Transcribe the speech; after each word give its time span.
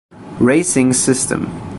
Racing 0.39 0.93
System. 0.93 1.69